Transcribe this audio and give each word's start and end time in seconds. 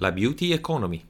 La 0.00 0.12
Beauty 0.12 0.52
Economy. 0.52 1.04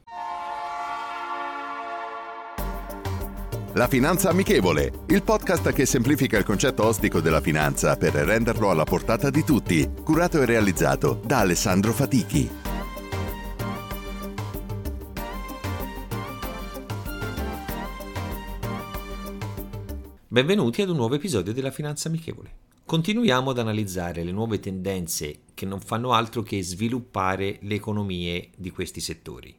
La 3.73 3.87
Finanza 3.87 4.29
Amichevole, 4.31 5.03
il 5.09 5.21
podcast 5.21 5.71
che 5.73 5.85
semplifica 5.85 6.39
il 6.39 6.43
concetto 6.43 6.85
ostico 6.85 7.21
della 7.21 7.39
finanza 7.39 7.97
per 7.97 8.13
renderlo 8.13 8.71
alla 8.71 8.85
portata 8.85 9.29
di 9.29 9.43
tutti, 9.43 9.87
curato 10.03 10.41
e 10.41 10.45
realizzato 10.45 11.21
da 11.23 11.37
Alessandro 11.37 11.93
Fatichi. 11.93 12.49
Benvenuti 20.27 20.81
ad 20.81 20.89
un 20.89 20.95
nuovo 20.95 21.13
episodio 21.13 21.53
della 21.53 21.69
Finanza 21.69 22.07
Amichevole. 22.07 22.68
Continuiamo 22.89 23.51
ad 23.51 23.59
analizzare 23.59 24.23
le 24.23 24.31
nuove 24.31 24.59
tendenze 24.59 25.41
che 25.53 25.67
non 25.67 25.79
fanno 25.79 26.11
altro 26.11 26.41
che 26.41 26.63
sviluppare 26.63 27.59
le 27.61 27.75
economie 27.75 28.49
di 28.57 28.71
questi 28.71 28.99
settori. 28.99 29.55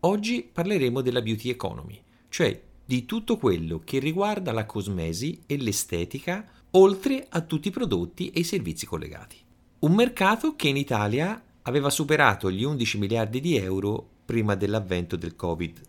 Oggi 0.00 0.42
parleremo 0.42 1.00
della 1.00 1.22
beauty 1.22 1.48
economy, 1.48 2.02
cioè 2.28 2.60
di 2.84 3.04
tutto 3.04 3.36
quello 3.36 3.82
che 3.84 4.00
riguarda 4.00 4.50
la 4.50 4.66
cosmesi 4.66 5.44
e 5.46 5.58
l'estetica, 5.58 6.44
oltre 6.70 7.24
a 7.28 7.40
tutti 7.42 7.68
i 7.68 7.70
prodotti 7.70 8.30
e 8.30 8.40
i 8.40 8.44
servizi 8.44 8.84
collegati. 8.84 9.36
Un 9.78 9.94
mercato 9.94 10.56
che 10.56 10.66
in 10.66 10.76
Italia 10.76 11.40
aveva 11.62 11.88
superato 11.88 12.50
gli 12.50 12.64
11 12.64 12.98
miliardi 12.98 13.38
di 13.38 13.54
euro 13.54 14.04
prima 14.24 14.56
dell'avvento 14.56 15.14
del 15.14 15.36
Covid. 15.36 15.80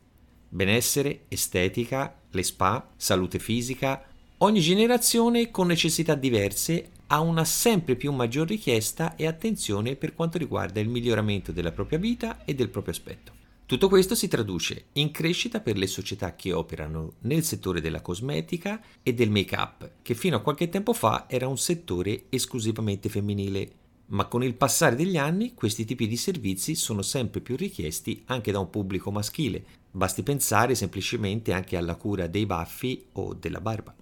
Benessere, 0.47 1.25
estetica, 1.27 2.21
le 2.29 2.43
spa, 2.43 2.91
salute 2.95 3.39
fisica, 3.39 4.12
Ogni 4.39 4.59
generazione 4.59 5.51
con 5.51 5.67
necessità 5.67 6.15
diverse 6.15 6.89
ha 7.07 7.21
una 7.21 7.45
sempre 7.45 7.95
più 7.95 8.11
maggior 8.11 8.47
richiesta 8.47 9.15
e 9.15 9.25
attenzione 9.25 9.95
per 9.95 10.13
quanto 10.15 10.37
riguarda 10.37 10.79
il 10.79 10.89
miglioramento 10.89 11.51
della 11.51 11.71
propria 11.71 11.97
vita 11.97 12.43
e 12.43 12.53
del 12.53 12.69
proprio 12.69 12.93
aspetto. 12.93 13.31
Tutto 13.65 13.87
questo 13.87 14.15
si 14.15 14.27
traduce 14.27 14.87
in 14.93 15.11
crescita 15.11 15.61
per 15.61 15.77
le 15.77 15.87
società 15.87 16.35
che 16.35 16.51
operano 16.51 17.13
nel 17.21 17.43
settore 17.43 17.79
della 17.79 18.01
cosmetica 18.01 18.81
e 19.01 19.13
del 19.13 19.29
make-up, 19.29 19.91
che 20.01 20.13
fino 20.13 20.35
a 20.35 20.41
qualche 20.41 20.67
tempo 20.67 20.91
fa 20.91 21.25
era 21.29 21.47
un 21.47 21.57
settore 21.57 22.25
esclusivamente 22.29 23.07
femminile, 23.07 23.71
ma 24.07 24.25
con 24.25 24.43
il 24.43 24.55
passare 24.55 24.97
degli 24.97 25.15
anni 25.15 25.53
questi 25.53 25.85
tipi 25.85 26.07
di 26.07 26.17
servizi 26.17 26.75
sono 26.75 27.01
sempre 27.01 27.39
più 27.39 27.55
richiesti 27.55 28.23
anche 28.25 28.51
da 28.51 28.59
un 28.59 28.69
pubblico 28.69 29.09
maschile. 29.09 29.63
Basti 29.89 30.21
pensare 30.21 30.75
semplicemente 30.75 31.53
anche 31.53 31.77
alla 31.77 31.95
cura 31.95 32.27
dei 32.27 32.45
baffi 32.45 33.05
o 33.13 33.33
della 33.33 33.61
barba. 33.61 33.95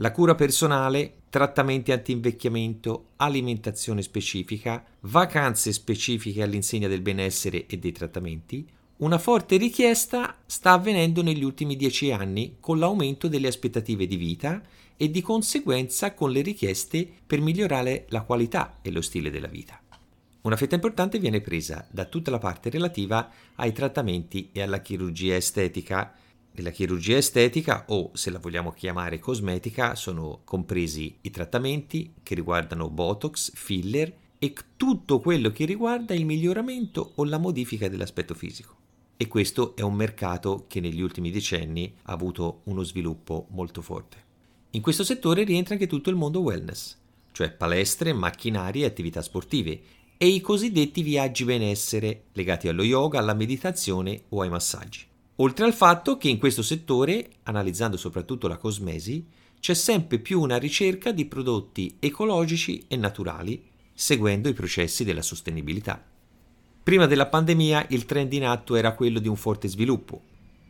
La 0.00 0.12
cura 0.12 0.36
personale, 0.36 1.22
trattamenti 1.28 1.90
anti-invecchiamento, 1.90 3.14
alimentazione 3.16 4.00
specifica, 4.02 4.84
vacanze 5.00 5.72
specifiche 5.72 6.40
all'insegna 6.40 6.86
del 6.86 7.00
benessere 7.00 7.66
e 7.66 7.78
dei 7.78 7.90
trattamenti, 7.90 8.64
una 8.98 9.18
forte 9.18 9.56
richiesta 9.56 10.36
sta 10.46 10.70
avvenendo 10.70 11.20
negli 11.20 11.42
ultimi 11.42 11.74
dieci 11.74 12.12
anni 12.12 12.58
con 12.60 12.78
l'aumento 12.78 13.26
delle 13.26 13.48
aspettative 13.48 14.06
di 14.06 14.14
vita 14.14 14.62
e 14.96 15.10
di 15.10 15.20
conseguenza 15.20 16.14
con 16.14 16.30
le 16.30 16.42
richieste 16.42 17.08
per 17.26 17.40
migliorare 17.40 18.06
la 18.10 18.22
qualità 18.22 18.78
e 18.82 18.92
lo 18.92 19.00
stile 19.00 19.30
della 19.30 19.48
vita. 19.48 19.82
Una 20.42 20.54
fetta 20.54 20.76
importante 20.76 21.18
viene 21.18 21.40
presa 21.40 21.84
da 21.90 22.04
tutta 22.04 22.30
la 22.30 22.38
parte 22.38 22.70
relativa 22.70 23.28
ai 23.56 23.72
trattamenti 23.72 24.50
e 24.52 24.62
alla 24.62 24.80
chirurgia 24.80 25.34
estetica, 25.34 26.14
nella 26.58 26.70
chirurgia 26.70 27.16
estetica 27.16 27.84
o, 27.88 28.10
se 28.14 28.30
la 28.30 28.38
vogliamo 28.38 28.72
chiamare 28.72 29.18
cosmetica, 29.18 29.94
sono 29.94 30.40
compresi 30.44 31.16
i 31.22 31.30
trattamenti 31.30 32.14
che 32.22 32.34
riguardano 32.34 32.90
Botox, 32.90 33.52
filler 33.54 34.12
e 34.38 34.52
tutto 34.76 35.20
quello 35.20 35.50
che 35.50 35.64
riguarda 35.64 36.14
il 36.14 36.26
miglioramento 36.26 37.12
o 37.14 37.24
la 37.24 37.38
modifica 37.38 37.88
dell'aspetto 37.88 38.34
fisico. 38.34 38.76
E 39.16 39.26
questo 39.26 39.74
è 39.76 39.82
un 39.82 39.94
mercato 39.94 40.64
che 40.68 40.80
negli 40.80 41.00
ultimi 41.00 41.30
decenni 41.30 41.92
ha 42.02 42.12
avuto 42.12 42.60
uno 42.64 42.82
sviluppo 42.82 43.46
molto 43.50 43.82
forte. 43.82 44.24
In 44.70 44.82
questo 44.82 45.02
settore 45.02 45.44
rientra 45.44 45.74
anche 45.74 45.86
tutto 45.86 46.10
il 46.10 46.16
mondo 46.16 46.40
wellness, 46.40 46.96
cioè 47.32 47.50
palestre, 47.50 48.12
macchinari 48.12 48.82
e 48.82 48.86
attività 48.86 49.22
sportive, 49.22 49.80
e 50.16 50.26
i 50.26 50.40
cosiddetti 50.40 51.02
viaggi 51.02 51.44
benessere 51.44 52.24
legati 52.32 52.66
allo 52.66 52.82
yoga, 52.82 53.20
alla 53.20 53.34
meditazione 53.34 54.22
o 54.30 54.40
ai 54.40 54.48
massaggi. 54.48 55.06
Oltre 55.40 55.64
al 55.64 55.74
fatto 55.74 56.16
che 56.16 56.28
in 56.28 56.38
questo 56.38 56.62
settore, 56.62 57.28
analizzando 57.44 57.96
soprattutto 57.96 58.48
la 58.48 58.56
cosmesi, 58.56 59.24
c'è 59.60 59.74
sempre 59.74 60.18
più 60.18 60.40
una 60.40 60.56
ricerca 60.56 61.12
di 61.12 61.26
prodotti 61.26 61.96
ecologici 62.00 62.84
e 62.88 62.96
naturali, 62.96 63.62
seguendo 63.94 64.48
i 64.48 64.52
processi 64.52 65.04
della 65.04 65.22
sostenibilità. 65.22 66.04
Prima 66.82 67.06
della 67.06 67.26
pandemia 67.26 67.86
il 67.90 68.04
trend 68.04 68.32
in 68.32 68.46
atto 68.46 68.74
era 68.74 68.94
quello 68.94 69.20
di 69.20 69.28
un 69.28 69.36
forte 69.36 69.68
sviluppo, 69.68 70.22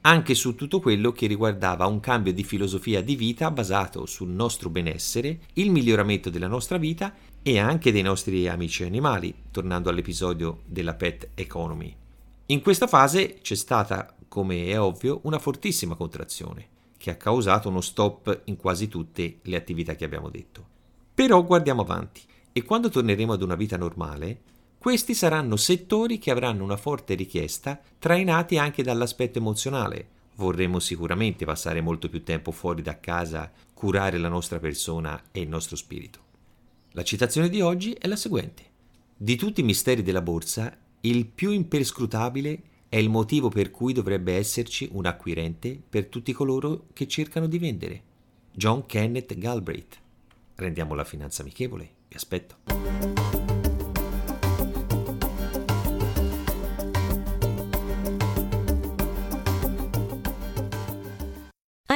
anche 0.02 0.34
su 0.34 0.54
tutto 0.54 0.80
quello 0.80 1.12
che 1.12 1.26
riguardava 1.26 1.86
un 1.86 2.00
cambio 2.00 2.34
di 2.34 2.44
filosofia 2.44 3.02
di 3.02 3.16
vita 3.16 3.50
basato 3.50 4.04
sul 4.04 4.28
nostro 4.28 4.68
benessere, 4.68 5.40
il 5.54 5.70
miglioramento 5.70 6.28
della 6.28 6.46
nostra 6.46 6.76
vita 6.76 7.14
e 7.42 7.58
anche 7.58 7.90
dei 7.90 8.02
nostri 8.02 8.46
amici 8.46 8.84
animali, 8.84 9.34
tornando 9.50 9.88
all'episodio 9.88 10.60
della 10.66 10.94
Pet 10.94 11.30
Economy. 11.34 12.06
In 12.50 12.62
questa 12.62 12.86
fase 12.86 13.40
c'è 13.42 13.54
stata 13.54 14.16
come 14.26 14.68
è 14.68 14.80
ovvio, 14.80 15.20
una 15.24 15.38
fortissima 15.38 15.96
contrazione, 15.96 16.68
che 16.96 17.10
ha 17.10 17.16
causato 17.16 17.68
uno 17.68 17.82
stop 17.82 18.42
in 18.44 18.56
quasi 18.56 18.88
tutte 18.88 19.40
le 19.42 19.56
attività 19.56 19.94
che 19.94 20.06
abbiamo 20.06 20.30
detto. 20.30 20.66
Però 21.12 21.44
guardiamo 21.44 21.82
avanti 21.82 22.22
e 22.50 22.62
quando 22.62 22.88
torneremo 22.88 23.34
ad 23.34 23.42
una 23.42 23.54
vita 23.54 23.76
normale, 23.76 24.40
questi 24.78 25.12
saranno 25.12 25.56
settori 25.56 26.16
che 26.18 26.30
avranno 26.30 26.64
una 26.64 26.78
forte 26.78 27.12
richiesta, 27.14 27.78
trainati 27.98 28.56
anche 28.56 28.82
dall'aspetto 28.82 29.36
emozionale. 29.36 30.08
Vorremmo 30.36 30.78
sicuramente 30.78 31.44
passare 31.44 31.82
molto 31.82 32.08
più 32.08 32.24
tempo 32.24 32.50
fuori 32.50 32.80
da 32.80 32.98
casa, 32.98 33.52
curare 33.74 34.16
la 34.16 34.28
nostra 34.28 34.58
persona 34.58 35.22
e 35.32 35.40
il 35.40 35.48
nostro 35.48 35.76
spirito. 35.76 36.20
La 36.92 37.04
citazione 37.04 37.50
di 37.50 37.60
oggi 37.60 37.92
è 37.92 38.06
la 38.06 38.16
seguente. 38.16 38.62
Di 39.14 39.36
tutti 39.36 39.60
i 39.60 39.64
misteri 39.64 40.02
della 40.02 40.22
borsa, 40.22 40.74
il 41.02 41.26
più 41.26 41.50
imperscrutabile 41.50 42.62
è 42.88 42.96
il 42.96 43.08
motivo 43.08 43.48
per 43.48 43.70
cui 43.70 43.92
dovrebbe 43.92 44.34
esserci 44.34 44.88
un 44.92 45.06
acquirente 45.06 45.80
per 45.88 46.06
tutti 46.06 46.32
coloro 46.32 46.86
che 46.92 47.06
cercano 47.06 47.46
di 47.46 47.58
vendere. 47.58 48.02
John 48.52 48.86
Kenneth 48.86 49.36
Galbraith. 49.36 49.96
Rendiamo 50.56 50.94
la 50.94 51.04
finanza 51.04 51.42
amichevole. 51.42 51.88
Vi 52.08 52.16
aspetto. 52.16 53.57